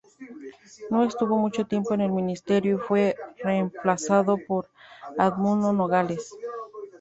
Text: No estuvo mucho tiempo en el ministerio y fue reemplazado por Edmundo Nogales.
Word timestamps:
No 0.89 1.03
estuvo 1.03 1.37
mucho 1.37 1.67
tiempo 1.67 1.93
en 1.93 2.01
el 2.01 2.11
ministerio 2.11 2.77
y 2.77 2.87
fue 2.87 3.15
reemplazado 3.43 4.39
por 4.47 4.67
Edmundo 5.19 5.73
Nogales. 5.73 6.33